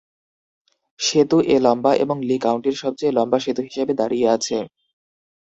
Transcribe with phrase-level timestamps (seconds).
[0.99, 4.57] সেতু এ লম্বা এবং লি কাউন্টির সবচেয়ে লম্বা সেতু হিসাবে দাঁড়িয়ে আছে।